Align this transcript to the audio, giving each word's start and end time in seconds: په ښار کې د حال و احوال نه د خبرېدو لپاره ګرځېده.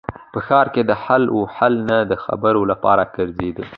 په 0.33 0.39
ښار 0.47 0.67
کې 0.73 0.81
د 0.85 0.91
حال 1.03 1.23
و 1.31 1.37
احوال 1.47 1.73
نه 1.89 1.97
د 2.09 2.13
خبرېدو 2.23 2.69
لپاره 2.71 3.03
ګرځېده. 3.15 3.63